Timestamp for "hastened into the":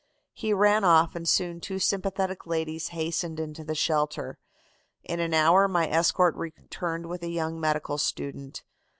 2.87-3.75